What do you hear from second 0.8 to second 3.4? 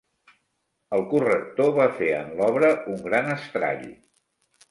El corrector va fer en l'obra un gran